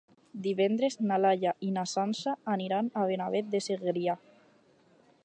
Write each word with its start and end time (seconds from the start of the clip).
Divendres 0.45 0.97
na 1.11 1.19
Laia 1.25 1.53
i 1.67 1.69
na 1.75 1.83
Sança 1.93 2.35
aniran 2.57 2.91
a 3.03 3.07
Benavent 3.13 3.55
de 3.57 3.63
Segrià. 3.69 4.21